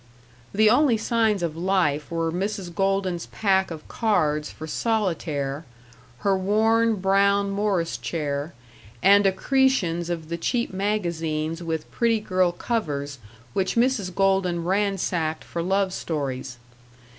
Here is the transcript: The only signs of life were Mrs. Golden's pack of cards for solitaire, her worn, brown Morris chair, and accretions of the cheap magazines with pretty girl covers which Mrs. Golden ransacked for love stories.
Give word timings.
The 0.51 0.67
only 0.67 0.97
signs 0.97 1.43
of 1.43 1.55
life 1.55 2.09
were 2.09 2.31
Mrs. 2.31 2.73
Golden's 2.73 3.27
pack 3.27 3.69
of 3.69 3.87
cards 3.87 4.49
for 4.49 4.65
solitaire, 4.65 5.63
her 6.21 6.35
worn, 6.35 6.95
brown 6.95 7.51
Morris 7.51 7.97
chair, 7.99 8.55
and 9.03 9.27
accretions 9.27 10.09
of 10.09 10.29
the 10.29 10.37
cheap 10.37 10.73
magazines 10.73 11.61
with 11.61 11.91
pretty 11.91 12.19
girl 12.19 12.51
covers 12.51 13.19
which 13.53 13.75
Mrs. 13.75 14.15
Golden 14.15 14.63
ransacked 14.63 15.43
for 15.43 15.61
love 15.61 15.93
stories. 15.93 16.57